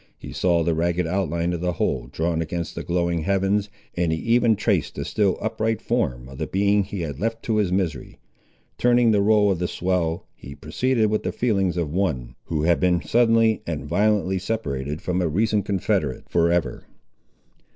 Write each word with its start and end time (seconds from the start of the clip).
He 0.17 0.33
saw 0.33 0.63
the 0.63 0.73
ragged 0.73 1.05
outline 1.05 1.53
of 1.53 1.61
the 1.61 1.73
whole 1.73 2.07
drawn 2.07 2.41
against 2.41 2.73
the 2.73 2.81
glowing 2.81 3.19
heavens, 3.21 3.69
and 3.95 4.11
he 4.11 4.17
even 4.17 4.55
traced 4.55 4.95
the 4.95 5.05
still 5.05 5.37
upright 5.39 5.79
form 5.79 6.27
of 6.27 6.39
the 6.39 6.47
being 6.47 6.83
he 6.83 7.01
had 7.01 7.19
left 7.19 7.43
to 7.43 7.57
his 7.57 7.71
misery. 7.71 8.17
Turning 8.79 9.11
the 9.11 9.21
roll 9.21 9.51
of 9.51 9.59
the 9.59 9.67
swell, 9.67 10.25
he 10.33 10.55
proceeded 10.55 11.11
with 11.11 11.21
the 11.21 11.31
feelings 11.31 11.77
of 11.77 11.93
one, 11.93 12.33
who 12.45 12.63
had 12.63 12.79
been 12.79 13.03
suddenly 13.03 13.61
and 13.67 13.85
violently 13.85 14.39
separated 14.39 15.03
from 15.03 15.21
a 15.21 15.27
recent 15.27 15.65
confederate, 15.67 16.23
for 16.27 16.51
ever. 16.51 16.83